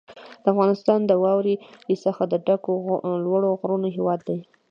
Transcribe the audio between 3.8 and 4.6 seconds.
هېواد دی.